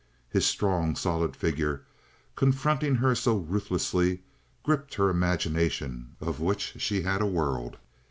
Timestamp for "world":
7.27-7.77